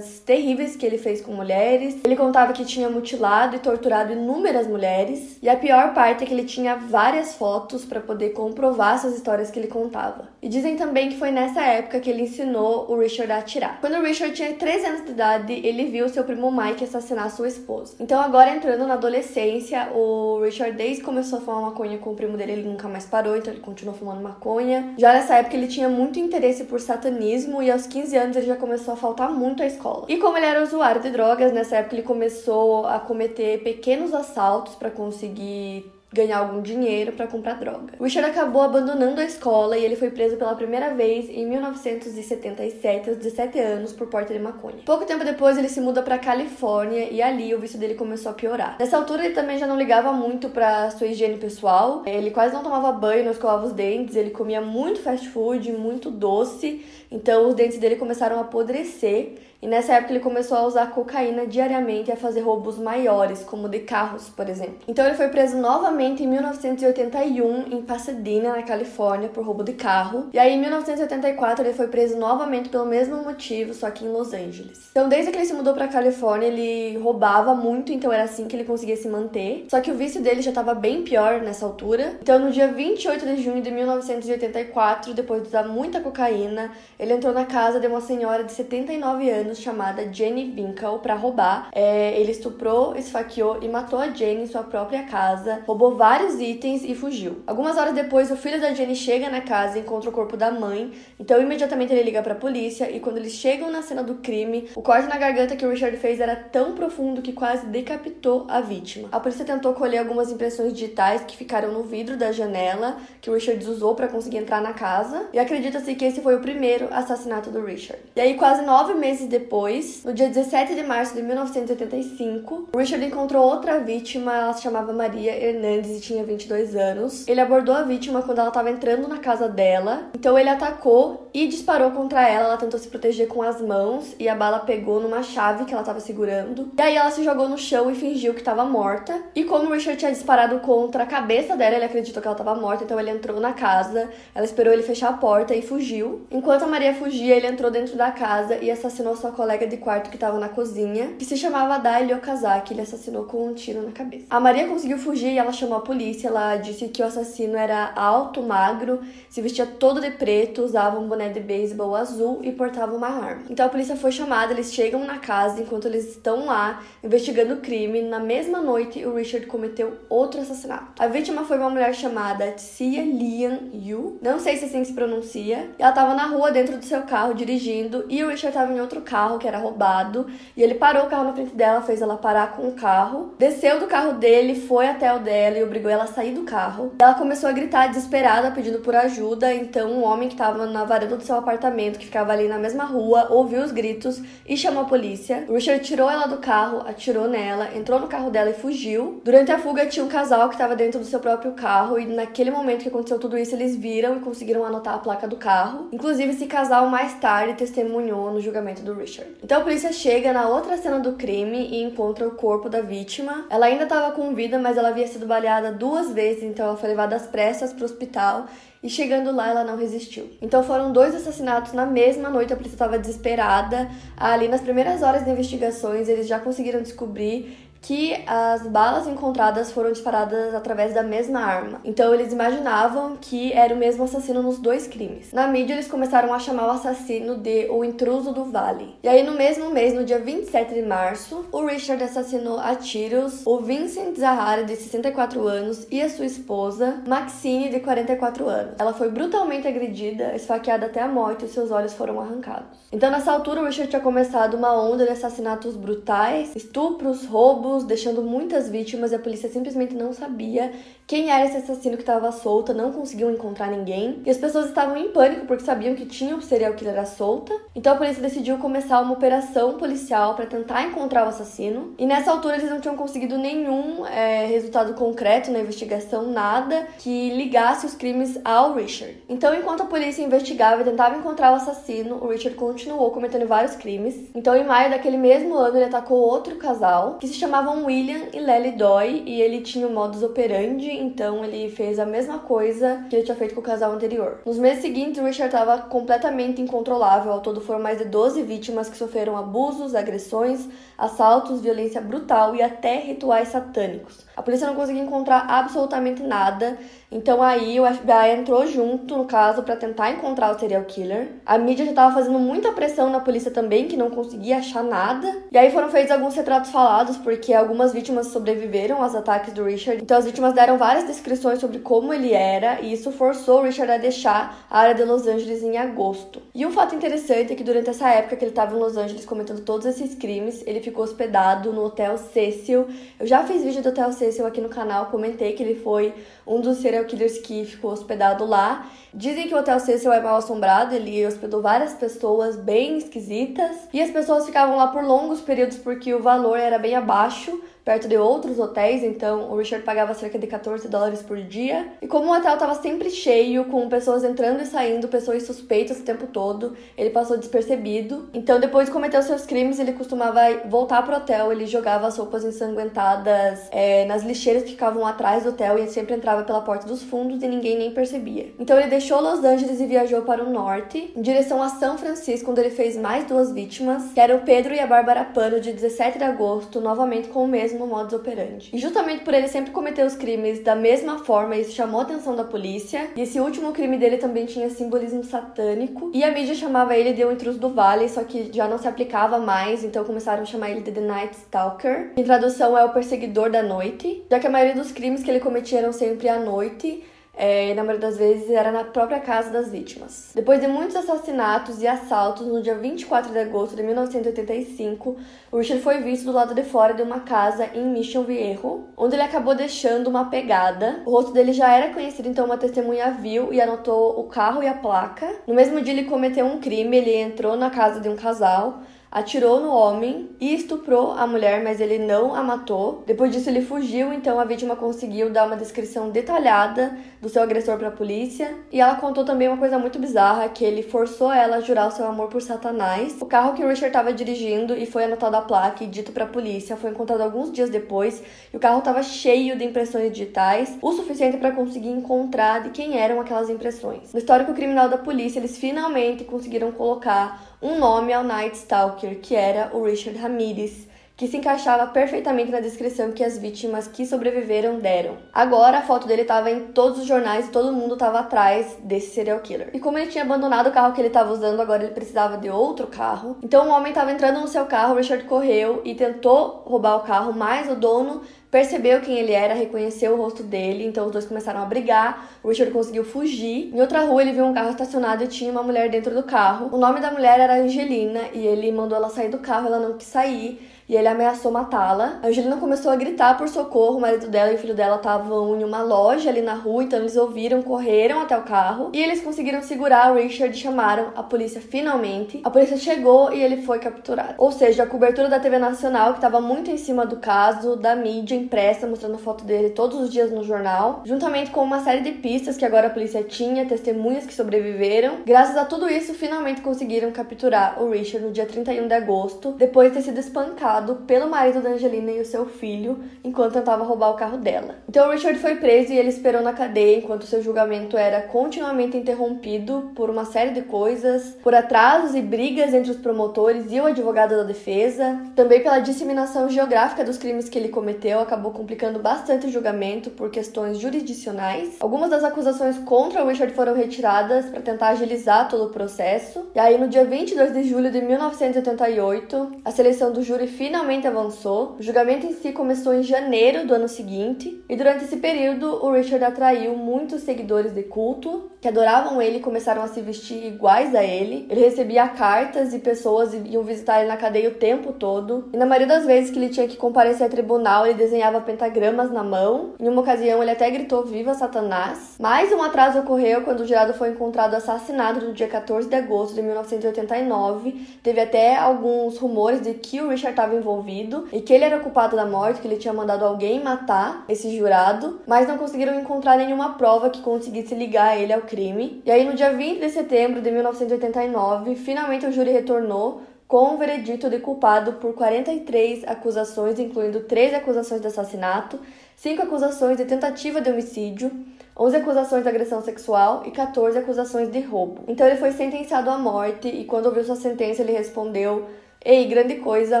terríveis 0.24 0.76
que 0.76 0.84
ele 0.84 0.98
fez 0.98 1.20
com 1.20 1.32
mulheres. 1.32 1.98
Ele 2.04 2.16
contava 2.16 2.52
que 2.52 2.64
tinha 2.64 2.88
mutilado 2.88 3.56
e 3.56 3.58
torturado 3.58 4.12
inúmeras 4.12 4.66
mulheres, 4.66 5.38
e 5.42 5.48
a 5.48 5.56
pior 5.56 5.94
parte 5.94 6.24
é 6.24 6.26
que 6.26 6.32
ele 6.32 6.44
tinha 6.44 6.76
várias 6.76 7.34
fotos 7.34 7.84
para 7.84 8.00
poder 8.00 8.30
comprovar 8.30 8.94
essas 8.94 9.14
histórias 9.14 9.50
que 9.50 9.58
ele 9.58 9.68
contava. 9.68 10.28
E 10.40 10.48
dizem 10.48 10.76
também 10.76 11.08
que 11.08 11.16
foi 11.16 11.30
nessa 11.30 11.62
época 11.62 12.00
que 12.00 12.10
ele 12.10 12.22
ensinou 12.22 12.90
o 12.90 12.98
Richard 12.98 13.30
a 13.32 13.38
atirar. 13.38 13.80
Quando 13.80 13.96
o 13.96 14.02
Richard 14.02 14.34
tinha 14.34 14.52
13 14.54 14.86
anos 14.86 15.04
de 15.04 15.10
idade, 15.12 15.52
ele 15.52 15.84
viu 15.86 16.08
seu 16.08 16.24
primo 16.24 16.50
Mike 16.50 16.84
assassinar 16.84 17.30
sua 17.30 17.48
esposa. 17.48 17.94
Então, 18.00 18.20
agora 18.20 18.54
entrando 18.54 18.86
na 18.86 18.94
adolescência, 18.94 19.88
o 19.94 20.40
Richard, 20.42 20.76
desde 20.76 21.02
começou 21.02 21.38
a 21.38 21.42
fumar 21.42 21.62
maconha 21.62 21.98
com 21.98 22.10
o 22.10 22.14
primo 22.14 22.36
dele, 22.36 22.52
ele 22.52 22.68
nunca 22.68 22.88
mais 22.88 23.04
parou, 23.04 23.36
então 23.36 23.52
ele 23.52 23.62
continuou 23.62 23.96
fumando 23.96 24.22
maconha. 24.22 24.94
Já 24.98 25.12
nessa 25.12 25.36
época, 25.36 25.56
ele 25.56 25.66
tinha 25.66 25.88
muito 25.88 26.18
interesse 26.18 26.64
por 26.64 26.80
satanismo 26.80 27.62
e 27.62 27.70
aos 27.70 27.86
15 27.86 28.16
anos 28.16 28.36
ele 28.36 28.46
já 28.46 28.56
começou 28.56 28.94
a 28.94 28.96
faltar 28.96 29.30
muito 29.30 29.51
à 29.60 29.66
escola. 29.66 30.06
E 30.08 30.18
como 30.18 30.36
ele 30.36 30.46
era 30.46 30.62
usuário 30.62 31.02
de 31.02 31.10
drogas, 31.10 31.52
nessa 31.52 31.78
época 31.78 31.96
ele 31.96 32.02
começou 32.02 32.86
a 32.86 33.00
cometer 33.00 33.62
pequenos 33.64 34.14
assaltos 34.14 34.76
para 34.76 34.90
conseguir 34.90 35.90
ganhar 36.12 36.38
algum 36.38 36.60
dinheiro 36.60 37.12
para 37.12 37.26
comprar 37.26 37.54
droga. 37.54 37.94
Richard 38.00 38.30
acabou 38.30 38.62
abandonando 38.62 39.20
a 39.20 39.24
escola 39.24 39.78
e 39.78 39.84
ele 39.84 39.96
foi 39.96 40.10
preso 40.10 40.36
pela 40.36 40.54
primeira 40.54 40.94
vez 40.94 41.28
em 41.28 41.46
1977, 41.46 43.08
aos 43.08 43.18
17 43.18 43.58
anos, 43.58 43.92
por 43.92 44.06
porte 44.08 44.32
de 44.32 44.38
maconha. 44.38 44.78
Pouco 44.84 45.04
tempo 45.04 45.24
depois, 45.24 45.56
ele 45.56 45.68
se 45.68 45.80
muda 45.80 46.02
para 46.02 46.18
Califórnia 46.18 47.08
e 47.10 47.22
ali 47.22 47.54
o 47.54 47.58
vício 47.58 47.78
dele 47.78 47.94
começou 47.94 48.30
a 48.30 48.34
piorar. 48.34 48.76
Nessa 48.78 48.96
altura, 48.96 49.24
ele 49.24 49.34
também 49.34 49.58
já 49.58 49.66
não 49.66 49.76
ligava 49.76 50.12
muito 50.12 50.48
para 50.48 50.90
sua 50.90 51.06
higiene 51.06 51.38
pessoal. 51.38 52.02
Ele 52.06 52.30
quase 52.30 52.54
não 52.54 52.62
tomava 52.62 52.92
banho, 52.92 53.24
não 53.24 53.32
escovava 53.32 53.66
os 53.66 53.72
dentes, 53.72 54.16
ele 54.16 54.30
comia 54.30 54.60
muito 54.60 55.00
fast 55.00 55.28
food, 55.28 55.72
muito 55.72 56.10
doce, 56.10 56.84
então 57.10 57.48
os 57.48 57.54
dentes 57.54 57.78
dele 57.78 57.96
começaram 57.96 58.38
a 58.38 58.42
apodrecer 58.42 59.34
e 59.62 59.68
nessa 59.68 59.94
época 59.94 60.12
ele 60.12 60.20
começou 60.20 60.58
a 60.58 60.66
usar 60.66 60.90
cocaína 60.90 61.46
diariamente 61.46 62.10
e 62.10 62.12
a 62.12 62.16
fazer 62.16 62.40
roubos 62.40 62.78
maiores, 62.78 63.44
como 63.44 63.68
de 63.68 63.78
carros, 63.78 64.28
por 64.28 64.48
exemplo. 64.48 64.78
Então 64.88 65.06
ele 65.06 65.14
foi 65.14 65.28
preso 65.28 65.56
novamente 65.56 66.24
em 66.24 66.26
1981 66.26 67.72
em 67.72 67.80
Pasadena, 67.82 68.56
na 68.56 68.62
Califórnia, 68.64 69.28
por 69.28 69.44
roubo 69.44 69.62
de 69.62 69.74
carro. 69.74 70.26
E 70.32 70.38
aí 70.38 70.54
em 70.54 70.60
1984 70.60 71.64
ele 71.64 71.74
foi 71.74 71.86
preso 71.86 72.18
novamente 72.18 72.70
pelo 72.70 72.84
mesmo 72.84 73.18
motivo, 73.18 73.72
só 73.72 73.88
que 73.88 74.04
em 74.04 74.08
Los 74.08 74.34
Angeles. 74.34 74.90
Então 74.90 75.08
desde 75.08 75.30
que 75.30 75.38
ele 75.38 75.46
se 75.46 75.54
mudou 75.54 75.74
para 75.74 75.86
Califórnia, 75.86 76.48
ele 76.48 76.98
roubava 76.98 77.54
muito, 77.54 77.92
então 77.92 78.12
era 78.12 78.24
assim 78.24 78.48
que 78.48 78.56
ele 78.56 78.64
conseguia 78.64 78.96
se 78.96 79.06
manter. 79.06 79.66
Só 79.70 79.80
que 79.80 79.92
o 79.92 79.94
vício 79.94 80.20
dele 80.20 80.42
já 80.42 80.50
estava 80.50 80.74
bem 80.74 81.02
pior 81.02 81.40
nessa 81.40 81.64
altura. 81.64 82.16
Então 82.20 82.40
no 82.40 82.50
dia 82.50 82.66
28 82.66 83.24
de 83.24 83.40
junho 83.40 83.62
de 83.62 83.70
1984, 83.70 85.14
depois 85.14 85.42
de 85.42 85.48
usar 85.48 85.68
muita 85.68 86.00
cocaína, 86.00 86.72
ele 86.98 87.12
entrou 87.12 87.32
na 87.32 87.44
casa 87.44 87.78
de 87.78 87.86
uma 87.86 88.00
senhora 88.00 88.42
de 88.42 88.50
79 88.50 89.30
anos 89.30 89.51
chamada 89.54 90.12
Jenny 90.12 90.52
Winkle 90.56 90.98
para 91.02 91.14
roubar. 91.14 91.68
É, 91.72 92.18
ele 92.20 92.32
estuprou, 92.32 92.96
esfaqueou 92.96 93.58
e 93.62 93.68
matou 93.68 93.98
a 93.98 94.08
Jenny 94.10 94.42
em 94.42 94.46
sua 94.46 94.62
própria 94.62 95.04
casa, 95.04 95.62
roubou 95.66 95.96
vários 95.96 96.40
itens 96.40 96.82
e 96.84 96.94
fugiu. 96.94 97.42
Algumas 97.46 97.76
horas 97.76 97.94
depois, 97.94 98.30
o 98.30 98.36
filho 98.36 98.60
da 98.60 98.72
Jenny 98.72 98.94
chega 98.94 99.28
na 99.28 99.40
casa 99.40 99.78
e 99.78 99.82
encontra 99.82 100.10
o 100.10 100.12
corpo 100.12 100.36
da 100.36 100.50
mãe, 100.50 100.92
então 101.18 101.40
imediatamente 101.40 101.92
ele 101.92 102.02
liga 102.02 102.22
para 102.22 102.32
a 102.32 102.36
polícia 102.36 102.90
e 102.90 103.00
quando 103.00 103.18
eles 103.18 103.32
chegam 103.32 103.70
na 103.70 103.82
cena 103.82 104.02
do 104.02 104.16
crime, 104.16 104.68
o 104.74 104.82
corte 104.82 105.08
na 105.08 105.16
garganta 105.16 105.56
que 105.56 105.66
o 105.66 105.70
Richard 105.70 105.96
fez 105.96 106.20
era 106.20 106.36
tão 106.36 106.74
profundo 106.74 107.22
que 107.22 107.32
quase 107.32 107.66
decapitou 107.66 108.46
a 108.48 108.60
vítima. 108.60 109.08
A 109.12 109.20
polícia 109.20 109.44
tentou 109.44 109.74
colher 109.74 109.98
algumas 109.98 110.30
impressões 110.30 110.72
digitais 110.72 111.22
que 111.24 111.36
ficaram 111.36 111.72
no 111.72 111.82
vidro 111.82 112.16
da 112.16 112.32
janela 112.32 112.96
que 113.20 113.30
o 113.30 113.34
Richard 113.34 113.64
usou 113.68 113.94
para 113.94 114.08
conseguir 114.08 114.38
entrar 114.38 114.60
na 114.60 114.72
casa 114.72 115.26
e 115.32 115.38
acredita-se 115.38 115.94
que 115.94 116.04
esse 116.04 116.20
foi 116.20 116.34
o 116.36 116.40
primeiro 116.40 116.88
assassinato 116.90 117.50
do 117.50 117.64
Richard. 117.64 118.02
E 118.16 118.20
aí, 118.20 118.34
quase 118.34 118.62
nove 118.62 118.94
meses 118.94 119.26
depois 119.26 119.41
depois, 119.42 120.04
no 120.04 120.14
dia 120.14 120.28
17 120.28 120.74
de 120.74 120.84
março 120.84 121.14
de 121.14 121.22
1985, 121.22 122.68
Richard 122.76 123.04
encontrou 123.04 123.44
outra 123.44 123.80
vítima, 123.80 124.34
ela 124.34 124.52
se 124.52 124.62
chamava 124.62 124.92
Maria 124.92 125.36
Hernandes 125.36 125.98
e 125.98 126.00
tinha 126.00 126.22
22 126.22 126.76
anos. 126.76 127.26
Ele 127.26 127.40
abordou 127.40 127.74
a 127.74 127.82
vítima 127.82 128.22
quando 128.22 128.38
ela 128.38 128.48
estava 128.48 128.70
entrando 128.70 129.08
na 129.08 129.18
casa 129.18 129.48
dela, 129.48 130.10
então 130.14 130.38
ele 130.38 130.48
atacou 130.48 131.28
e 131.34 131.48
disparou 131.48 131.90
contra 131.90 132.28
ela. 132.28 132.44
Ela 132.44 132.56
tentou 132.56 132.78
se 132.78 132.88
proteger 132.88 133.26
com 133.26 133.42
as 133.42 133.60
mãos 133.60 134.14
e 134.18 134.28
a 134.28 134.34
bala 134.34 134.60
pegou 134.60 135.00
numa 135.00 135.22
chave 135.22 135.64
que 135.64 135.72
ela 135.72 135.82
estava 135.82 135.98
segurando. 135.98 136.70
E 136.78 136.82
aí 136.82 136.94
ela 136.94 137.10
se 137.10 137.24
jogou 137.24 137.48
no 137.48 137.58
chão 137.58 137.90
e 137.90 137.94
fingiu 137.94 138.34
que 138.34 138.40
estava 138.40 138.64
morta. 138.64 139.22
E 139.34 139.44
como 139.44 139.68
o 139.68 139.72
Richard 139.72 139.98
tinha 139.98 140.12
disparado 140.12 140.60
contra 140.60 141.02
a 141.02 141.06
cabeça 141.06 141.56
dela, 141.56 141.74
ele 141.74 141.84
acreditou 141.84 142.22
que 142.22 142.28
ela 142.28 142.36
estava 142.38 142.54
morta, 142.54 142.84
então 142.84 143.00
ele 143.00 143.10
entrou 143.10 143.40
na 143.40 143.52
casa, 143.52 144.08
ela 144.34 144.44
esperou 144.44 144.72
ele 144.72 144.82
fechar 144.82 145.08
a 145.08 145.14
porta 145.14 145.54
e 145.54 145.62
fugiu. 145.62 146.26
Enquanto 146.30 146.62
a 146.62 146.68
Maria 146.68 146.94
fugia, 146.94 147.34
ele 147.34 147.48
entrou 147.48 147.70
dentro 147.70 147.96
da 147.96 148.12
casa 148.12 148.56
e 148.56 148.70
assassinou 148.70 149.16
sua 149.16 149.31
colega 149.32 149.66
de 149.66 149.76
quarto 149.76 150.10
que 150.10 150.16
estava 150.16 150.38
na 150.38 150.48
cozinha, 150.48 151.14
que 151.18 151.24
se 151.24 151.36
chamava 151.36 151.78
Daily 151.78 152.14
Okazaki, 152.14 152.72
ele 152.72 152.82
assassinou 152.82 153.24
com 153.24 153.48
um 153.48 153.54
tiro 153.54 153.82
na 153.82 153.92
cabeça. 153.92 154.26
A 154.30 154.38
Maria 154.38 154.68
conseguiu 154.68 154.98
fugir 154.98 155.32
e 155.32 155.38
ela 155.38 155.52
chamou 155.52 155.78
a 155.78 155.80
polícia. 155.80 156.28
Ela 156.28 156.56
disse 156.56 156.88
que 156.88 157.02
o 157.02 157.06
assassino 157.06 157.56
era 157.56 157.92
alto, 157.94 158.42
magro, 158.42 159.00
se 159.28 159.40
vestia 159.40 159.66
todo 159.66 160.00
de 160.00 160.10
preto, 160.10 160.62
usava 160.62 160.98
um 160.98 161.08
boné 161.08 161.28
de 161.28 161.40
beisebol 161.40 161.94
azul 161.94 162.40
e 162.42 162.52
portava 162.52 162.94
uma 162.94 163.08
arma. 163.08 163.42
Então 163.50 163.66
a 163.66 163.68
polícia 163.68 163.96
foi 163.96 164.12
chamada, 164.12 164.52
eles 164.52 164.72
chegam 164.72 165.04
na 165.04 165.18
casa 165.18 165.60
enquanto 165.60 165.86
eles 165.86 166.08
estão 166.10 166.46
lá 166.46 166.82
investigando 167.02 167.54
o 167.54 167.56
crime. 167.58 168.02
Na 168.02 168.20
mesma 168.20 168.60
noite, 168.60 169.04
o 169.04 169.14
Richard 169.14 169.46
cometeu 169.46 169.96
outro 170.08 170.40
assassinato. 170.40 171.02
A 171.02 171.06
vítima 171.06 171.44
foi 171.44 171.58
uma 171.58 171.70
mulher 171.70 171.94
chamada 171.94 172.52
Tia 172.52 173.02
Lian 173.02 173.58
Yu, 173.72 174.18
não 174.20 174.38
sei 174.38 174.56
se 174.56 174.66
assim 174.66 174.84
se 174.84 174.92
pronuncia. 174.92 175.70
Ela 175.78 175.90
estava 175.90 176.14
na 176.14 176.26
rua 176.26 176.50
dentro 176.50 176.76
do 176.76 176.84
seu 176.84 177.02
carro 177.02 177.34
dirigindo 177.34 178.04
e 178.08 178.22
o 178.22 178.28
Richard 178.28 178.56
estava 178.56 178.72
em 178.72 178.80
outro 178.80 179.00
carro 179.00 179.11
que 179.38 179.46
era 179.46 179.58
roubado 179.58 180.26
e 180.56 180.62
ele 180.62 180.74
parou 180.74 181.04
o 181.04 181.06
carro 181.06 181.24
na 181.24 181.32
frente 181.32 181.54
dela, 181.54 181.82
fez 181.82 182.00
ela 182.00 182.16
parar 182.16 182.52
com 182.52 182.68
o 182.68 182.72
carro, 182.72 183.34
desceu 183.38 183.78
do 183.78 183.86
carro 183.86 184.14
dele, 184.14 184.54
foi 184.54 184.88
até 184.88 185.12
o 185.12 185.18
dela 185.18 185.58
e 185.58 185.62
obrigou 185.62 185.90
ela 185.90 186.04
a 186.04 186.06
sair 186.06 186.32
do 186.32 186.44
carro. 186.44 186.92
Ela 186.98 187.14
começou 187.14 187.48
a 187.48 187.52
gritar 187.52 187.88
desesperada, 187.88 188.50
pedindo 188.50 188.78
por 188.78 188.94
ajuda. 188.94 189.52
Então, 189.52 189.90
um 189.90 190.04
homem 190.04 190.28
que 190.28 190.34
estava 190.34 190.66
na 190.66 190.84
varanda 190.84 191.16
do 191.16 191.22
seu 191.22 191.36
apartamento, 191.36 191.98
que 191.98 192.06
ficava 192.06 192.32
ali 192.32 192.48
na 192.48 192.58
mesma 192.58 192.84
rua, 192.84 193.26
ouviu 193.30 193.62
os 193.62 193.70
gritos 193.70 194.22
e 194.48 194.56
chamou 194.56 194.84
a 194.84 194.86
polícia. 194.86 195.44
O 195.48 195.54
Richard 195.54 195.84
tirou 195.84 196.10
ela 196.10 196.26
do 196.26 196.38
carro, 196.38 196.82
atirou 196.86 197.28
nela, 197.28 197.68
entrou 197.76 198.00
no 198.00 198.08
carro 198.08 198.30
dela 198.30 198.50
e 198.50 198.54
fugiu. 198.54 199.20
Durante 199.24 199.52
a 199.52 199.58
fuga, 199.58 199.86
tinha 199.86 200.04
um 200.04 200.08
casal 200.08 200.48
que 200.48 200.54
estava 200.54 200.74
dentro 200.74 200.98
do 201.00 201.06
seu 201.06 201.20
próprio 201.20 201.52
carro 201.52 201.98
e 201.98 202.06
naquele 202.06 202.50
momento 202.50 202.82
que 202.82 202.88
aconteceu 202.88 203.18
tudo 203.18 203.36
isso, 203.36 203.54
eles 203.54 203.76
viram 203.76 204.16
e 204.16 204.20
conseguiram 204.20 204.64
anotar 204.64 204.94
a 204.94 204.98
placa 204.98 205.28
do 205.28 205.36
carro. 205.36 205.88
Inclusive, 205.92 206.30
esse 206.30 206.46
casal 206.46 206.86
mais 206.88 207.14
tarde 207.14 207.54
testemunhou 207.54 208.30
no 208.30 208.40
julgamento 208.40 208.82
do 208.82 208.94
Richard. 209.02 209.30
Então, 209.42 209.60
a 209.60 209.64
polícia 209.64 209.92
chega 209.92 210.32
na 210.32 210.48
outra 210.48 210.76
cena 210.76 210.98
do 210.98 211.12
crime 211.12 211.68
e 211.70 211.82
encontra 211.82 212.26
o 212.26 212.32
corpo 212.32 212.68
da 212.68 212.80
vítima. 212.80 213.46
Ela 213.50 213.66
ainda 213.66 213.84
estava 213.84 214.14
com 214.14 214.34
vida, 214.34 214.58
mas 214.58 214.76
ela 214.76 214.88
havia 214.88 215.06
sido 215.06 215.26
baleada 215.26 215.72
duas 215.72 216.12
vezes, 216.12 216.42
então 216.42 216.66
ela 216.66 216.76
foi 216.76 216.88
levada 216.88 217.16
às 217.16 217.26
pressas 217.26 217.72
para 217.72 217.82
o 217.82 217.84
hospital 217.84 218.46
e 218.82 218.88
chegando 218.88 219.30
lá 219.30 219.48
ela 219.48 219.64
não 219.64 219.76
resistiu. 219.76 220.30
Então 220.40 220.62
foram 220.64 220.92
dois 220.92 221.14
assassinatos 221.14 221.72
na 221.72 221.86
mesma 221.86 222.28
noite, 222.28 222.52
a 222.52 222.56
polícia 222.56 222.74
estava 222.74 222.98
desesperada. 222.98 223.88
Ali 224.16 224.48
nas 224.48 224.60
primeiras 224.60 225.02
horas 225.02 225.24
de 225.24 225.30
investigações, 225.30 226.08
eles 226.08 226.26
já 226.26 226.38
conseguiram 226.38 226.82
descobrir 226.82 227.71
que 227.82 228.14
as 228.26 228.64
balas 228.68 229.08
encontradas 229.08 229.72
foram 229.72 229.90
disparadas 229.90 230.54
através 230.54 230.94
da 230.94 231.02
mesma 231.02 231.40
arma. 231.40 231.80
Então 231.84 232.14
eles 232.14 232.32
imaginavam 232.32 233.16
que 233.20 233.52
era 233.52 233.74
o 233.74 233.76
mesmo 233.76 234.04
assassino 234.04 234.40
nos 234.40 234.58
dois 234.58 234.86
crimes. 234.86 235.32
Na 235.32 235.48
mídia 235.48 235.74
eles 235.74 235.88
começaram 235.88 236.32
a 236.32 236.38
chamar 236.38 236.68
o 236.68 236.70
assassino 236.70 237.36
de 237.36 237.68
o 237.70 237.84
intruso 237.84 238.32
do 238.32 238.44
vale. 238.44 238.94
E 239.02 239.08
aí 239.08 239.24
no 239.24 239.32
mesmo 239.32 239.70
mês, 239.70 239.92
no 239.94 240.04
dia 240.04 240.20
27 240.20 240.74
de 240.74 240.82
março, 240.82 241.44
o 241.50 241.66
Richard 241.66 242.02
assassinou 242.04 242.58
a 242.60 242.76
tiros 242.76 243.42
o 243.44 243.58
Vincent 243.58 244.16
Zahara 244.16 244.62
de 244.62 244.76
64 244.76 245.46
anos 245.48 245.86
e 245.90 246.00
a 246.00 246.08
sua 246.08 246.26
esposa 246.26 247.02
Maxine 247.06 247.68
de 247.68 247.80
44 247.80 248.48
anos. 248.48 248.74
Ela 248.78 248.92
foi 248.92 249.10
brutalmente 249.10 249.66
agredida, 249.66 250.36
esfaqueada 250.36 250.86
até 250.86 251.02
a 251.02 251.08
morte 251.08 251.46
e 251.46 251.48
seus 251.48 251.72
olhos 251.72 251.94
foram 251.94 252.20
arrancados. 252.20 252.78
Então 252.92 253.10
nessa 253.10 253.32
altura 253.32 253.60
o 253.60 253.64
Richard 253.64 253.90
tinha 253.90 254.02
começado 254.02 254.54
uma 254.54 254.72
onda 254.72 255.04
de 255.04 255.10
assassinatos 255.10 255.76
brutais, 255.76 256.54
estupros, 256.54 257.26
roubos 257.26 257.71
deixando 257.80 258.22
muitas 258.22 258.68
vítimas 258.68 259.12
e 259.12 259.14
a 259.14 259.18
polícia 259.18 259.48
simplesmente 259.48 259.94
não 259.94 260.12
sabia 260.12 260.72
quem 261.12 261.30
era 261.30 261.44
esse 261.44 261.58
assassino 261.58 261.98
que 261.98 262.02
estava 262.02 262.32
solto, 262.32 262.72
não 262.72 262.90
conseguiam 262.90 263.30
encontrar 263.30 263.66
ninguém. 263.66 264.22
E 264.24 264.30
as 264.30 264.38
pessoas 264.38 264.68
estavam 264.68 264.96
em 264.96 265.08
pânico 265.08 265.44
porque 265.44 265.62
sabiam 265.62 265.94
que 265.94 266.06
tinha 266.06 266.34
um 266.34 266.40
serial 266.40 266.72
killer 266.72 266.98
à 266.98 267.04
solta. 267.04 267.52
Então 267.76 267.92
a 267.92 267.96
polícia 267.96 268.22
decidiu 268.22 268.56
começar 268.56 268.98
uma 269.02 269.12
operação 269.12 269.74
policial 269.74 270.34
para 270.34 270.46
tentar 270.46 270.84
encontrar 270.84 271.26
o 271.26 271.28
assassino. 271.28 271.92
E 271.98 272.06
nessa 272.06 272.30
altura 272.30 272.56
eles 272.56 272.70
não 272.70 272.80
tinham 272.80 272.96
conseguido 272.96 273.36
nenhum 273.36 274.06
é, 274.06 274.46
resultado 274.46 274.94
concreto 274.94 275.50
na 275.50 275.60
investigação, 275.60 276.30
nada 276.30 276.88
que 276.96 277.28
ligasse 277.28 277.84
os 277.84 277.94
crimes 277.94 278.40
ao 278.42 278.72
Richard. 278.72 279.22
Então, 279.28 279.54
enquanto 279.54 279.82
a 279.82 279.86
polícia 279.86 280.22
investigava 280.22 280.80
e 280.80 280.84
tentava 280.86 281.18
encontrar 281.18 281.52
o 281.52 281.56
assassino, 281.56 282.24
o 282.24 282.28
Richard 282.28 282.56
continuou 282.56 283.10
cometendo 283.10 283.46
vários 283.46 283.76
crimes. 283.76 284.30
Então, 284.34 284.56
em 284.56 284.64
maio 284.64 284.88
daquele 284.88 285.18
mesmo 285.18 285.56
ano, 285.56 285.76
ele 285.76 285.84
atacou 285.84 286.16
outro 286.16 286.56
casal 286.56 287.18
que 287.20 287.28
se 287.28 287.34
chamavam 287.34 287.84
William 287.84 288.28
e 288.32 288.40
Lely 288.40 288.70
Doy 288.78 289.24
e 289.26 289.42
ele 289.42 289.60
tinha 289.60 289.86
o 289.86 289.92
modus 289.92 290.22
operandi 290.22 291.01
então 291.02 291.44
ele 291.44 291.68
fez 291.70 291.98
a 291.98 292.06
mesma 292.06 292.38
coisa 292.38 293.04
que 293.10 293.16
ele 293.16 293.24
tinha 293.24 293.36
feito 293.36 293.54
com 293.54 293.60
o 293.60 293.64
casal 293.64 293.92
anterior. 293.92 294.40
Nos 294.46 294.58
meses 294.58 294.82
seguintes, 294.82 295.22
Richard 295.22 295.54
estava 295.54 295.82
completamente 295.82 296.60
incontrolável. 296.60 297.32
Ao 297.32 297.40
todo 297.40 297.60
foram 297.60 297.80
mais 297.80 297.98
de 297.98 298.04
12 298.04 298.42
vítimas 298.42 298.88
que 298.88 298.96
sofreram 298.96 299.36
abusos, 299.36 299.94
agressões, 299.94 300.68
assaltos, 300.96 301.60
violência 301.60 302.00
brutal 302.00 302.54
e 302.54 302.62
até 302.62 302.98
rituais 302.98 303.48
satânicos. 303.48 304.24
A 304.36 304.42
polícia 304.42 304.66
não 304.66 304.74
conseguia 304.74 305.02
encontrar 305.02 305.46
absolutamente 305.48 306.22
nada, 306.22 306.78
então 307.10 307.42
aí 307.42 307.78
o 307.78 307.86
FBI 307.86 308.38
entrou 308.38 308.66
junto 308.66 309.18
no 309.18 309.26
caso 309.26 309.62
para 309.62 309.76
tentar 309.76 310.10
encontrar 310.10 310.50
o 310.50 310.58
serial 310.58 310.84
killer. 310.84 311.28
A 311.44 311.58
mídia 311.58 311.84
já 311.84 311.90
estava 311.90 312.14
fazendo 312.14 312.38
muita 312.38 312.72
pressão 312.72 313.10
na 313.10 313.20
polícia 313.20 313.50
também, 313.50 313.86
que 313.86 313.98
não 313.98 314.08
conseguia 314.08 314.56
achar 314.56 314.82
nada. 314.82 315.30
E 315.52 315.58
aí 315.58 315.70
foram 315.70 315.90
feitos 315.90 316.10
alguns 316.10 316.34
retratos 316.34 316.70
falados, 316.70 317.18
porque 317.18 317.52
algumas 317.52 317.92
vítimas 317.92 318.28
sobreviveram 318.28 319.02
aos 319.02 319.14
ataques 319.14 319.52
do 319.52 319.64
Richard. 319.64 320.02
Então 320.02 320.16
as 320.16 320.24
vítimas 320.24 320.54
deram 320.54 320.78
várias 320.78 321.04
descrições 321.04 321.60
sobre 321.60 321.80
como 321.80 322.14
ele 322.14 322.32
era, 322.32 322.80
e 322.80 322.94
isso 322.94 323.12
forçou 323.12 323.60
o 323.60 323.62
Richard 323.64 323.92
a 323.92 323.98
deixar 323.98 324.66
a 324.70 324.78
área 324.80 324.94
de 324.94 325.04
Los 325.04 325.26
Angeles 325.26 325.62
em 325.62 325.76
agosto. 325.76 326.40
E 326.54 326.64
um 326.64 326.72
fato 326.72 326.94
interessante 326.94 327.52
é 327.52 327.56
que 327.56 327.64
durante 327.64 327.90
essa 327.90 328.08
época 328.08 328.36
que 328.36 328.44
ele 328.44 328.52
estava 328.52 328.74
em 328.74 328.78
Los 328.78 328.96
Angeles 328.96 329.26
cometendo 329.26 329.60
todos 329.60 329.86
esses 329.86 330.14
crimes, 330.14 330.62
ele 330.66 330.80
ficou 330.80 331.04
hospedado 331.04 331.74
no 331.74 331.84
Hotel 331.84 332.16
Cecil. 332.16 332.86
Eu 333.20 333.26
já 333.26 333.44
fiz 333.44 333.62
vídeo 333.62 333.82
do 333.82 333.90
Hotel 333.90 334.10
Cecil 334.12 334.22
aqui 334.40 334.60
no 334.60 334.68
canal, 334.68 335.06
comentei 335.06 335.52
que 335.52 335.62
ele 335.62 335.74
foi 335.74 336.14
um 336.46 336.60
dos 336.60 336.78
serial 336.78 337.04
killers 337.04 337.38
que 337.38 337.64
ficou 337.64 337.92
hospedado 337.92 338.46
lá. 338.46 338.90
Dizem 339.12 339.46
que 339.46 339.54
o 339.54 339.58
Hotel 339.58 339.78
Cecil 339.78 340.12
é 340.12 340.20
mal 340.20 340.36
assombrado, 340.36 340.94
ele 340.94 341.26
hospedou 341.26 341.60
várias 341.60 341.92
pessoas 341.92 342.56
bem 342.56 342.96
esquisitas 342.96 343.88
e 343.92 344.00
as 344.00 344.10
pessoas 344.10 344.46
ficavam 344.46 344.76
lá 344.76 344.86
por 344.88 345.04
longos 345.04 345.40
períodos 345.40 345.76
porque 345.76 346.14
o 346.14 346.22
valor 346.22 346.58
era 346.58 346.78
bem 346.78 346.94
abaixo 346.94 347.62
perto 347.84 348.08
de 348.08 348.16
outros 348.16 348.58
hotéis, 348.58 349.02
então 349.02 349.50
o 349.50 349.56
Richard 349.56 349.84
pagava 349.84 350.14
cerca 350.14 350.38
de 350.38 350.46
14 350.46 350.88
dólares 350.88 351.22
por 351.22 351.36
dia. 351.38 351.88
E 352.00 352.06
como 352.06 352.30
o 352.30 352.36
hotel 352.36 352.54
estava 352.54 352.74
sempre 352.76 353.10
cheio, 353.10 353.64
com 353.66 353.88
pessoas 353.88 354.24
entrando 354.24 354.62
e 354.62 354.66
saindo, 354.66 355.08
pessoas 355.08 355.42
suspeitas 355.42 355.98
o 355.98 356.02
tempo 356.04 356.26
todo, 356.26 356.74
ele 356.96 357.10
passou 357.10 357.36
despercebido. 357.36 358.28
Então, 358.32 358.60
depois 358.60 358.86
de 358.86 358.92
cometer 358.92 359.18
os 359.18 359.26
seus 359.26 359.44
crimes, 359.44 359.78
ele 359.78 359.92
costumava 359.92 360.40
voltar 360.68 361.02
pro 361.02 361.16
hotel, 361.16 361.52
ele 361.52 361.66
jogava 361.66 362.06
as 362.06 362.16
roupas 362.16 362.44
ensanguentadas 362.44 363.68
é, 363.70 364.04
nas 364.04 364.22
lixeiras 364.22 364.62
que 364.62 364.70
ficavam 364.70 365.06
atrás 365.06 365.42
do 365.42 365.50
hotel 365.50 365.78
e 365.78 365.88
sempre 365.88 366.14
entrava 366.14 366.44
pela 366.44 366.60
porta 366.60 366.86
dos 366.86 367.02
fundos 367.02 367.42
e 367.42 367.48
ninguém 367.48 367.76
nem 367.76 367.90
percebia. 367.92 368.52
Então, 368.58 368.78
ele 368.78 368.88
deixou 368.88 369.20
Los 369.20 369.44
Angeles 369.44 369.80
e 369.80 369.86
viajou 369.86 370.22
para 370.22 370.44
o 370.44 370.50
norte, 370.50 371.12
em 371.16 371.22
direção 371.22 371.62
a 371.62 371.68
São 371.68 371.98
Francisco, 371.98 372.50
onde 372.50 372.60
ele 372.60 372.70
fez 372.70 372.96
mais 372.96 373.24
duas 373.24 373.52
vítimas, 373.52 374.12
que 374.12 374.20
eram 374.20 374.40
Pedro 374.40 374.72
e 374.72 374.78
a 374.78 374.86
Bárbara 374.86 375.24
Pano, 375.24 375.60
de 375.60 375.72
17 375.72 376.18
de 376.18 376.24
agosto, 376.24 376.80
novamente 376.80 377.28
com 377.28 377.44
o 377.44 377.48
mesmo 377.48 377.71
mesmo 377.72 377.86
modus 377.86 378.12
operandi. 378.12 378.70
E 378.72 378.78
justamente 378.78 379.24
por 379.24 379.34
ele 379.34 379.48
sempre 379.48 379.72
cometer 379.72 380.04
os 380.04 380.14
crimes 380.14 380.60
da 380.60 380.76
mesma 380.76 381.18
forma, 381.18 381.56
isso 381.56 381.72
chamou 381.72 382.00
a 382.00 382.02
atenção 382.04 382.36
da 382.36 382.44
polícia. 382.44 383.10
E 383.16 383.22
esse 383.22 383.40
último 383.40 383.72
crime 383.72 383.96
dele 383.98 384.18
também 384.18 384.46
tinha 384.46 384.68
simbolismo 384.70 385.24
satânico. 385.24 386.10
E 386.14 386.22
a 386.22 386.30
mídia 386.30 386.54
chamava 386.54 386.96
ele 386.96 387.12
de 387.12 387.24
um 387.24 387.32
intruso 387.32 387.58
do 387.58 387.70
vale, 387.70 388.08
só 388.08 388.22
que 388.24 388.50
já 388.52 388.68
não 388.68 388.78
se 388.78 388.86
aplicava 388.86 389.38
mais, 389.38 389.84
então 389.84 390.04
começaram 390.04 390.42
a 390.42 390.46
chamar 390.46 390.70
ele 390.70 390.80
de 390.80 390.92
The 390.92 391.00
Night 391.00 391.36
Stalker. 391.36 392.12
Em 392.16 392.24
tradução 392.24 392.76
é 392.76 392.84
o 392.84 392.90
perseguidor 392.90 393.50
da 393.50 393.62
noite, 393.62 394.24
já 394.30 394.38
que 394.38 394.46
a 394.46 394.50
maioria 394.50 394.74
dos 394.74 394.92
crimes 394.92 395.22
que 395.22 395.30
ele 395.30 395.40
cometia 395.40 395.78
eram 395.78 395.92
sempre 395.92 396.28
à 396.28 396.38
noite 396.38 397.02
é, 397.34 397.72
na 397.74 397.82
maioria 397.82 398.08
das 398.08 398.18
vezes 398.18 398.50
era 398.50 398.70
na 398.70 398.84
própria 398.84 399.18
casa 399.18 399.50
das 399.50 399.70
vítimas. 399.70 400.32
Depois 400.34 400.60
de 400.60 400.66
muitos 400.66 400.94
assassinatos 400.96 401.80
e 401.80 401.86
assaltos, 401.86 402.46
no 402.46 402.62
dia 402.62 402.74
24 402.74 403.32
de 403.32 403.38
agosto 403.38 403.74
de 403.74 403.82
1985, 403.82 405.16
o 405.50 405.58
Richard 405.58 405.82
foi 405.82 406.02
visto 406.02 406.26
do 406.26 406.32
lado 406.32 406.54
de 406.54 406.62
fora 406.62 406.92
de 406.92 407.02
uma 407.02 407.20
casa 407.20 407.70
em 407.74 407.86
Mission 407.86 408.24
Viejo, 408.24 408.84
onde 408.96 409.16
ele 409.16 409.22
acabou 409.22 409.54
deixando 409.54 410.08
uma 410.08 410.26
pegada. 410.26 411.02
O 411.06 411.10
rosto 411.10 411.32
dele 411.32 411.52
já 411.52 411.72
era 411.74 411.92
conhecido, 411.92 412.28
então 412.28 412.44
uma 412.44 412.58
testemunha 412.58 413.10
viu 413.10 413.52
e 413.52 413.60
anotou 413.60 414.20
o 414.20 414.24
carro 414.24 414.62
e 414.62 414.66
a 414.66 414.74
placa. 414.74 415.28
No 415.46 415.54
mesmo 415.54 415.80
dia 415.80 415.94
ele 415.94 416.04
cometeu 416.04 416.44
um 416.44 416.60
crime, 416.60 416.98
ele 416.98 417.16
entrou 417.16 417.56
na 417.56 417.70
casa 417.70 417.98
de 417.98 418.08
um 418.08 418.16
casal, 418.16 418.82
atirou 419.12 419.60
no 419.60 419.70
homem 419.70 420.30
e 420.40 420.54
estuprou 420.54 421.12
a 421.12 421.26
mulher, 421.26 421.62
mas 421.62 421.82
ele 421.82 421.98
não 421.98 422.34
a 422.34 422.42
matou. 422.42 423.04
Depois 423.06 423.30
disso, 423.30 423.50
ele 423.50 423.60
fugiu, 423.60 424.10
então 424.10 424.40
a 424.40 424.44
vítima 424.44 424.74
conseguiu 424.74 425.28
dar 425.28 425.46
uma 425.46 425.56
descrição 425.56 426.08
detalhada 426.08 426.96
do 427.22 427.28
seu 427.28 427.40
agressor 427.40 427.78
para 427.78 427.88
a 427.88 427.92
polícia. 427.92 428.52
E 428.72 428.80
ela 428.80 428.96
contou 428.96 429.24
também 429.24 429.46
uma 429.46 429.56
coisa 429.56 429.78
muito 429.78 429.98
bizarra: 429.98 430.48
que 430.48 430.64
ele 430.64 430.82
forçou 430.82 431.32
ela 431.32 431.56
a 431.56 431.60
jurar 431.60 431.86
o 431.86 431.92
seu 431.92 432.04
amor 432.04 432.28
por 432.28 432.42
Satanás. 432.42 433.16
O 433.20 433.26
carro 433.26 433.54
que 433.54 433.64
o 433.64 433.68
Richard 433.68 433.86
estava 433.86 434.12
dirigindo 434.12 434.76
e 434.76 434.84
foi 434.84 435.04
anotado 435.04 435.36
a 435.36 435.40
placa 435.40 435.84
e 435.84 435.86
dito 435.86 436.10
para 436.10 436.24
a 436.24 436.28
polícia 436.28 436.76
foi 436.76 436.90
encontrado 436.90 437.20
alguns 437.20 437.52
dias 437.52 437.70
depois. 437.70 438.20
E 438.52 438.56
o 438.56 438.60
carro 438.60 438.80
estava 438.80 439.02
cheio 439.04 439.56
de 439.56 439.64
impressões 439.64 440.10
digitais, 440.10 440.76
o 440.82 440.92
suficiente 440.92 441.36
para 441.36 441.52
conseguir 441.52 441.90
encontrar 441.90 442.64
de 442.64 442.70
quem 442.70 442.98
eram 442.98 443.20
aquelas 443.20 443.48
impressões. 443.48 444.12
No 444.12 444.18
histórico 444.18 444.52
criminal 444.52 444.88
da 444.88 444.98
polícia, 444.98 445.38
eles 445.38 445.56
finalmente 445.56 446.24
conseguiram 446.24 446.72
colocar 446.72 447.56
um 447.62 447.78
nome 447.78 448.12
ao 448.12 448.24
Night 448.24 448.56
Stalker, 448.56 449.20
que 449.20 449.36
era 449.36 449.70
o 449.72 449.84
Richard 449.84 450.18
Ramirez, 450.18 450.88
que 451.22 451.28
se 451.28 451.36
encaixava 451.36 451.86
perfeitamente 451.86 452.50
na 452.50 452.58
descrição 452.58 453.12
que 453.12 453.22
as 453.22 453.38
vítimas 453.38 453.86
que 453.86 454.04
sobreviveram 454.04 454.80
deram. 454.80 455.18
Agora 455.32 455.78
a 455.78 455.82
foto 455.82 456.04
dele 456.04 456.22
estava 456.22 456.50
em 456.50 456.72
todos 456.72 456.98
os 456.98 457.06
jornais 457.06 457.46
e 457.46 457.50
todo 457.52 457.72
mundo 457.72 457.94
estava 457.94 458.18
atrás 458.18 458.76
desse 458.82 459.14
serial 459.14 459.38
killer. 459.38 459.70
E 459.72 459.78
como 459.78 459.96
ele 459.98 460.10
tinha 460.10 460.24
abandonado 460.24 460.66
o 460.66 460.72
carro 460.72 460.92
que 460.92 461.00
ele 461.00 461.06
estava 461.06 461.32
usando, 461.32 461.60
agora 461.60 461.84
ele 461.84 461.94
precisava 461.94 462.38
de 462.38 462.50
outro 462.50 462.88
carro. 462.88 463.36
Então 463.40 463.68
o 463.68 463.70
homem 463.70 463.90
estava 463.90 464.10
entrando 464.10 464.40
no 464.40 464.48
seu 464.48 464.64
carro, 464.64 464.96
Richard 464.96 465.22
correu 465.26 465.80
e 465.84 465.94
tentou 465.94 466.64
roubar 466.66 466.96
o 466.96 467.04
carro, 467.04 467.32
mas 467.32 467.70
o 467.70 467.76
dono 467.76 468.22
percebeu 468.52 469.00
quem 469.00 469.18
ele 469.18 469.32
era, 469.32 469.54
reconheceu 469.54 470.12
o 470.12 470.16
rosto 470.16 470.42
dele, 470.42 470.84
então 470.84 471.06
os 471.06 471.10
dois 471.10 471.24
começaram 471.24 471.62
a 471.62 471.64
brigar. 471.64 472.28
O 472.42 472.50
Richard 472.50 472.70
conseguiu 472.70 473.02
fugir. 473.02 473.74
Em 473.74 473.80
outra 473.80 474.04
rua, 474.04 474.20
ele 474.20 474.32
viu 474.32 474.44
um 474.44 474.52
carro 474.52 474.68
estacionado 474.68 475.24
e 475.24 475.26
tinha 475.26 475.50
uma 475.50 475.62
mulher 475.62 475.88
dentro 475.88 476.14
do 476.14 476.22
carro. 476.22 476.68
O 476.70 476.76
nome 476.76 477.00
da 477.00 477.10
mulher 477.10 477.40
era 477.40 477.62
Angelina 477.62 478.20
e 478.34 478.46
ele 478.46 478.70
mandou 478.70 478.94
ela 478.94 479.08
sair 479.08 479.30
do 479.30 479.38
carro, 479.38 479.68
ela 479.68 479.78
não 479.78 479.96
quis 479.96 480.06
sair 480.06 480.60
e 480.88 480.96
ele 480.96 481.08
ameaçou 481.08 481.50
matá-la. 481.50 482.18
A 482.22 482.26
Angelina 482.26 482.58
começou 482.58 482.92
a 482.92 482.96
gritar 482.96 483.38
por 483.38 483.48
socorro, 483.48 483.96
o 483.96 484.00
marido 484.00 484.28
dela 484.28 484.52
e 484.52 484.56
o 484.56 484.58
filho 484.58 484.74
dela 484.74 484.96
estavam 484.96 485.58
em 485.58 485.64
uma 485.64 485.82
loja 485.82 486.28
ali 486.28 486.42
na 486.42 486.52
rua, 486.52 486.84
então 486.84 486.98
eles 486.98 487.16
ouviram, 487.16 487.62
correram 487.62 488.20
até 488.20 488.36
o 488.36 488.42
carro 488.42 488.90
e 488.92 489.02
eles 489.02 489.22
conseguiram 489.22 489.62
segurar 489.62 490.12
o 490.12 490.16
Richard 490.16 490.54
e 490.54 490.60
chamaram 490.60 491.12
a 491.16 491.22
polícia 491.22 491.62
finalmente. 491.62 492.42
A 492.44 492.50
polícia 492.50 492.76
chegou 492.76 493.32
e 493.32 493.42
ele 493.42 493.62
foi 493.62 493.78
capturado. 493.78 494.34
Ou 494.36 494.52
seja, 494.52 494.82
a 494.82 494.86
cobertura 494.86 495.30
da 495.30 495.40
TV 495.40 495.58
Nacional, 495.58 496.10
que 496.10 496.18
estava 496.18 496.40
muito 496.42 496.70
em 496.70 496.76
cima 496.76 497.06
do 497.06 497.16
caso, 497.16 497.76
da 497.76 497.96
mídia 497.96 498.41
impressa, 498.42 498.86
mostrando 498.86 499.18
foto 499.18 499.44
dele 499.44 499.70
todos 499.70 499.98
os 499.98 500.10
dias 500.10 500.30
no 500.30 500.44
jornal, 500.44 501.02
juntamente 501.04 501.50
com 501.50 501.62
uma 501.62 501.80
série 501.80 502.02
de 502.02 502.12
pistas 502.12 502.56
que 502.56 502.64
agora 502.64 502.88
a 502.88 502.90
polícia 502.90 503.22
tinha, 503.22 503.66
testemunhas 503.66 504.26
que 504.26 504.34
sobreviveram. 504.34 505.18
Graças 505.24 505.56
a 505.56 505.64
tudo 505.64 505.88
isso, 505.88 506.14
finalmente 506.14 506.60
conseguiram 506.60 507.10
capturar 507.10 507.82
o 507.82 507.90
Richard 507.90 508.26
no 508.26 508.32
dia 508.32 508.46
31 508.46 508.86
de 508.86 508.94
agosto, 508.94 509.52
depois 509.52 509.88
de 509.88 509.98
ter 509.98 510.02
sido 510.04 510.18
espancado 510.18 510.96
pelo 511.06 511.28
marido 511.28 511.60
da 511.60 511.70
Angelina 511.70 512.10
e 512.10 512.20
o 512.20 512.26
seu 512.26 512.46
filho 512.46 512.98
enquanto 513.24 513.54
tentava 513.54 513.84
roubar 513.84 514.10
o 514.10 514.16
carro 514.16 514.36
dela. 514.36 514.76
Então 514.88 515.10
Richard 515.10 515.38
foi 515.38 515.56
preso 515.56 515.92
e 515.92 515.98
ele 515.98 516.08
esperou 516.08 516.42
na 516.42 516.52
cadeia 516.52 516.98
enquanto 516.98 517.26
seu 517.26 517.42
julgamento 517.42 517.96
era 517.96 518.22
continuamente 518.22 518.96
interrompido 518.96 519.90
por 519.94 520.10
uma 520.10 520.24
série 520.24 520.50
de 520.50 520.62
coisas, 520.62 521.36
por 521.42 521.54
atrasos 521.54 522.14
e 522.14 522.20
brigas 522.20 522.74
entre 522.74 522.90
os 522.90 522.96
promotores 522.96 523.66
e 523.70 523.80
o 523.80 523.86
advogado 523.86 524.36
da 524.36 524.42
defesa, 524.42 525.20
também 525.34 525.62
pela 525.62 525.78
disseminação 525.78 526.48
geográfica 526.48 527.04
dos 527.04 527.18
crimes 527.18 527.48
que 527.48 527.58
ele 527.58 527.68
cometeu, 527.68 528.20
acabou 528.32 528.52
complicando 528.52 528.98
bastante 528.98 529.46
o 529.46 529.50
julgamento 529.50 530.10
por 530.10 530.30
questões 530.30 530.78
jurisdicionais. 530.78 531.76
Algumas 531.80 532.08
das 532.08 532.24
acusações 532.24 532.78
contra 532.78 533.22
Richard 533.24 533.52
foram 533.52 533.74
retiradas 533.74 534.46
para 534.46 534.62
tentar 534.62 534.88
agilizar 534.88 535.48
todo 535.48 535.66
o 535.66 535.70
processo. 535.70 536.50
E 536.54 536.58
aí 536.58 536.78
no 536.78 536.88
dia 536.88 537.04
22 537.04 537.52
de 537.52 537.64
julho 537.64 537.90
de 537.90 538.00
1988, 538.00 539.60
a 539.62 539.70
seleção 539.70 540.12
do 540.12 540.22
júri 540.22 540.46
finalmente 540.46 541.06
avançou. 541.06 541.76
O 541.78 541.82
julgamento 541.82 542.24
em 542.24 542.32
si 542.32 542.52
começou 542.52 542.94
em 542.94 543.02
janeiro 543.02 543.66
do 543.66 543.74
ano 543.74 543.88
seguinte, 543.88 544.64
e 544.66 544.76
durante 544.76 545.04
esse 545.04 545.18
período 545.18 545.84
o 545.84 545.92
Richard 545.92 546.24
atraiu 546.24 546.74
muitos 546.74 547.22
seguidores 547.22 547.74
de 547.74 547.82
culto 547.82 548.51
que 548.62 548.68
adoravam 548.68 549.20
ele 549.20 549.40
começaram 549.40 549.82
a 549.82 549.88
se 549.88 550.00
vestir 550.00 550.46
iguais 550.46 550.94
a 550.94 551.02
ele. 551.02 551.48
Ele 551.50 551.60
recebia 551.60 552.06
cartas 552.06 552.72
e 552.72 552.78
pessoas 552.78 553.34
iam 553.34 553.64
visitar 553.64 553.98
ele 553.98 554.08
na 554.08 554.16
cadeia 554.16 554.48
o 554.48 554.54
tempo 554.54 554.92
todo. 554.92 555.48
E 555.52 555.56
na 555.56 555.66
maioria 555.66 555.88
das 555.88 556.06
vezes 556.06 556.30
que 556.30 556.38
ele 556.38 556.48
tinha 556.48 556.68
que 556.68 556.76
comparecer 556.76 557.26
a 557.26 557.28
tribunal, 557.28 557.84
ele 557.84 557.98
desenhava 557.98 558.40
pentagramas 558.40 559.10
na 559.10 559.24
mão. 559.24 559.72
Em 559.80 559.88
uma 559.88 560.00
ocasião, 560.00 560.40
ele 560.40 560.52
até 560.52 560.70
gritou: 560.70 561.04
Viva 561.04 561.34
Satanás! 561.34 562.14
Mais 562.20 562.52
um 562.52 562.62
atraso 562.62 563.00
ocorreu 563.00 563.42
quando 563.42 563.60
o 563.60 563.66
jurado 563.66 563.94
foi 563.94 564.10
encontrado 564.10 564.54
assassinado 564.54 565.26
no 565.26 565.32
dia 565.32 565.48
14 565.48 565.88
de 565.88 565.96
agosto 565.96 566.36
de 566.36 566.42
1989. 566.42 567.98
Teve 568.00 568.20
até 568.20 568.54
alguns 568.54 569.18
rumores 569.18 569.60
de 569.60 569.74
que 569.74 570.00
o 570.00 570.10
Richard 570.10 570.34
estava 570.34 570.54
envolvido 570.54 571.26
e 571.32 571.40
que 571.40 571.52
ele 571.52 571.64
era 571.64 571.80
culpado 571.80 572.14
da 572.14 572.24
morte, 572.24 572.60
que 572.60 572.68
ele 572.68 572.76
tinha 572.76 572.94
mandado 572.94 573.24
alguém 573.24 573.60
matar 573.60 574.24
esse 574.28 574.56
jurado, 574.56 575.20
mas 575.26 575.48
não 575.48 575.58
conseguiram 575.58 575.98
encontrar 575.98 576.36
nenhuma 576.36 576.74
prova 576.74 577.10
que 577.10 577.22
conseguisse 577.22 577.74
ligar 577.74 578.16
ele 578.16 578.32
ao 578.32 578.51
crime. 578.52 579.02
E 579.06 579.10
aí, 579.10 579.24
no 579.24 579.34
dia 579.34 579.50
20 579.50 579.80
de 579.80 579.88
setembro 579.88 580.42
de 580.42 580.50
1989, 580.50 581.74
finalmente 581.74 582.26
o 582.26 582.32
júri 582.32 582.50
retornou 582.50 583.22
com 583.48 583.74
o 583.74 583.78
veredito 583.78 584.28
de 584.28 584.38
culpado 584.38 584.94
por 584.94 585.14
43 585.14 586.04
acusações, 586.06 586.78
incluindo 586.78 587.20
13 587.20 587.54
acusações 587.54 588.02
de 588.02 588.06
assassinato, 588.06 588.78
5 589.16 589.42
acusações 589.42 589.96
de 589.96 590.04
tentativa 590.04 590.60
de 590.60 590.70
homicídio, 590.70 591.30
11 591.78 591.96
acusações 591.96 592.42
de 592.42 592.48
agressão 592.50 592.82
sexual 592.82 593.42
e 593.46 593.50
14 593.50 593.98
acusações 593.98 594.50
de 594.50 594.60
roubo. 594.60 595.04
Então 595.08 595.26
ele 595.26 595.36
foi 595.36 595.52
sentenciado 595.52 596.10
à 596.10 596.18
morte 596.18 596.68
e 596.68 596.84
quando 596.84 597.06
ouviu 597.06 597.24
sua 597.24 597.36
sentença 597.36 597.80
ele 597.80 597.92
respondeu 597.92 598.66
Ei, 599.04 599.24
grande 599.26 599.56
coisa, 599.56 599.98
a 599.98 600.00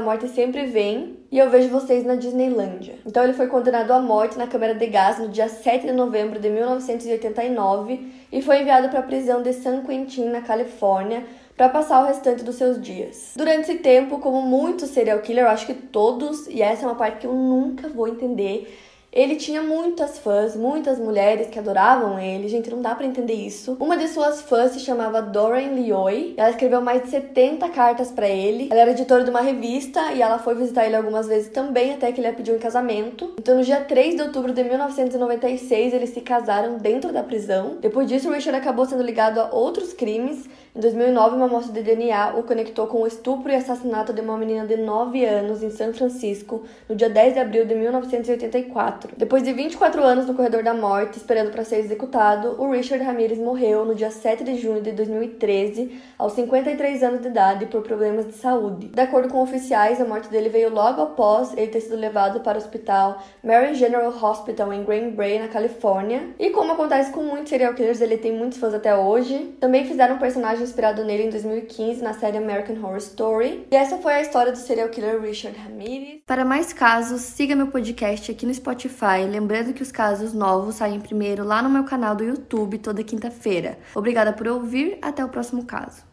morte 0.00 0.28
sempre 0.28 0.64
vem 0.66 1.16
e 1.28 1.36
eu 1.36 1.50
vejo 1.50 1.68
vocês 1.70 2.04
na 2.04 2.14
Disneylândia. 2.14 3.00
Então 3.04 3.24
ele 3.24 3.32
foi 3.32 3.48
condenado 3.48 3.90
à 3.90 4.00
morte 4.00 4.38
na 4.38 4.46
câmara 4.46 4.76
de 4.76 4.86
gás 4.86 5.18
no 5.18 5.28
dia 5.28 5.48
7 5.48 5.88
de 5.88 5.92
novembro 5.92 6.38
de 6.38 6.48
1989 6.48 8.12
e 8.30 8.40
foi 8.40 8.60
enviado 8.60 8.90
para 8.90 9.00
a 9.00 9.02
prisão 9.02 9.42
de 9.42 9.52
San 9.54 9.82
Quentin, 9.82 10.26
na 10.26 10.40
Califórnia, 10.40 11.24
para 11.56 11.68
passar 11.68 12.00
o 12.00 12.06
restante 12.06 12.44
dos 12.44 12.54
seus 12.54 12.80
dias. 12.80 13.32
Durante 13.34 13.72
esse 13.72 13.80
tempo, 13.80 14.20
como 14.20 14.40
muitos 14.40 14.90
serial 14.90 15.18
killer, 15.18 15.46
eu 15.46 15.50
acho 15.50 15.66
que 15.66 15.74
todos, 15.74 16.46
e 16.46 16.62
essa 16.62 16.84
é 16.84 16.86
uma 16.86 16.94
parte 16.94 17.18
que 17.18 17.26
eu 17.26 17.34
nunca 17.34 17.88
vou 17.88 18.06
entender, 18.06 18.72
ele 19.12 19.36
tinha 19.36 19.60
muitas 19.62 20.18
fãs, 20.18 20.56
muitas 20.56 20.98
mulheres 20.98 21.48
que 21.48 21.58
adoravam 21.58 22.18
ele. 22.18 22.48
Gente, 22.48 22.70
não 22.70 22.80
dá 22.80 22.94
para 22.94 23.04
entender 23.04 23.34
isso. 23.34 23.76
Uma 23.78 23.94
de 23.94 24.08
suas 24.08 24.40
fãs 24.40 24.72
se 24.72 24.80
chamava 24.80 25.20
Doreen 25.20 25.74
Lioy. 25.74 26.32
Ela 26.34 26.48
escreveu 26.48 26.80
mais 26.80 27.02
de 27.02 27.10
70 27.10 27.68
cartas 27.68 28.10
para 28.10 28.26
ele. 28.26 28.68
Ela 28.70 28.80
era 28.80 28.90
editora 28.92 29.22
de 29.22 29.28
uma 29.28 29.42
revista 29.42 30.12
e 30.12 30.22
ela 30.22 30.38
foi 30.38 30.54
visitar 30.54 30.86
ele 30.86 30.96
algumas 30.96 31.26
vezes 31.26 31.50
também, 31.50 31.92
até 31.92 32.10
que 32.10 32.20
ele 32.20 32.28
a 32.28 32.32
pediu 32.32 32.56
em 32.56 32.58
casamento. 32.58 33.34
Então, 33.38 33.56
no 33.56 33.62
dia 33.62 33.82
3 33.82 34.16
de 34.16 34.22
outubro 34.22 34.50
de 34.50 34.64
1996, 34.64 35.92
eles 35.92 36.10
se 36.10 36.22
casaram 36.22 36.78
dentro 36.78 37.12
da 37.12 37.22
prisão. 37.22 37.76
Depois 37.82 38.08
disso, 38.08 38.30
Richard 38.30 38.58
acabou 38.58 38.86
sendo 38.86 39.02
ligado 39.02 39.38
a 39.38 39.54
outros 39.54 39.92
crimes. 39.92 40.48
Em 40.74 40.80
2009, 40.80 41.36
uma 41.36 41.44
amostra 41.44 41.70
de 41.70 41.82
DNA 41.82 42.34
o 42.38 42.44
conectou 42.44 42.86
com 42.86 43.02
o 43.02 43.06
estupro 43.06 43.52
e 43.52 43.54
assassinato 43.54 44.10
de 44.10 44.22
uma 44.22 44.38
menina 44.38 44.66
de 44.66 44.78
9 44.78 45.22
anos 45.22 45.62
em 45.62 45.68
São 45.68 45.92
Francisco, 45.92 46.62
no 46.88 46.96
dia 46.96 47.10
10 47.10 47.34
de 47.34 47.40
abril 47.40 47.66
de 47.66 47.74
1984. 47.74 49.01
Depois 49.16 49.42
de 49.42 49.52
24 49.52 50.02
anos 50.02 50.26
no 50.26 50.34
corredor 50.34 50.62
da 50.62 50.74
morte, 50.74 51.16
esperando 51.16 51.50
para 51.50 51.64
ser 51.64 51.76
executado, 51.76 52.56
o 52.60 52.70
Richard 52.70 53.04
Ramirez 53.04 53.38
morreu 53.38 53.84
no 53.84 53.94
dia 53.94 54.10
7 54.10 54.44
de 54.44 54.56
junho 54.56 54.80
de 54.80 54.92
2013, 54.92 56.00
aos 56.18 56.32
53 56.34 57.02
anos 57.02 57.20
de 57.20 57.28
idade, 57.28 57.66
por 57.66 57.82
problemas 57.82 58.26
de 58.26 58.32
saúde. 58.32 58.88
De 58.88 59.00
acordo 59.00 59.28
com 59.28 59.42
oficiais, 59.42 60.00
a 60.00 60.04
morte 60.04 60.28
dele 60.28 60.48
veio 60.48 60.70
logo 60.70 61.02
após 61.02 61.52
ele 61.56 61.68
ter 61.68 61.80
sido 61.80 61.96
levado 61.96 62.40
para 62.40 62.58
o 62.58 62.60
hospital 62.60 63.22
Mary 63.42 63.74
General 63.74 64.12
Hospital 64.12 64.72
em 64.72 64.84
Green 64.84 65.10
Bay, 65.10 65.38
na 65.38 65.48
Califórnia. 65.48 66.34
E 66.38 66.50
como 66.50 66.72
acontece 66.72 67.10
com 67.10 67.22
muitos 67.22 67.48
serial 67.48 67.74
killers, 67.74 68.00
ele 68.00 68.16
tem 68.16 68.32
muitos 68.32 68.58
fãs 68.58 68.74
até 68.74 68.94
hoje. 68.94 69.54
Também 69.60 69.84
fizeram 69.84 70.16
um 70.16 70.18
personagem 70.18 70.62
inspirado 70.62 71.04
nele 71.04 71.24
em 71.24 71.30
2015 71.30 72.02
na 72.02 72.14
série 72.14 72.38
American 72.38 72.76
Horror 72.76 72.98
Story. 72.98 73.66
E 73.70 73.76
essa 73.76 73.98
foi 73.98 74.14
a 74.14 74.20
história 74.20 74.52
do 74.52 74.58
serial 74.58 74.88
killer 74.88 75.20
Richard 75.20 75.58
Ramirez. 75.58 76.20
Para 76.26 76.44
mais 76.44 76.72
casos, 76.72 77.20
siga 77.20 77.56
meu 77.56 77.68
podcast 77.68 78.30
aqui 78.30 78.46
no 78.46 78.54
Spotify 78.54 78.91
Spotify. 78.92 79.26
Lembrando 79.28 79.72
que 79.72 79.82
os 79.82 79.90
casos 79.90 80.32
novos 80.32 80.76
saem 80.76 81.00
primeiro 81.00 81.44
lá 81.44 81.62
no 81.62 81.70
meu 81.70 81.84
canal 81.84 82.14
do 82.14 82.22
YouTube 82.22 82.78
toda 82.78 83.02
quinta-feira. 83.02 83.78
Obrigada 83.94 84.32
por 84.32 84.46
ouvir, 84.46 84.98
até 85.02 85.24
o 85.24 85.28
próximo 85.28 85.64
caso. 85.64 86.11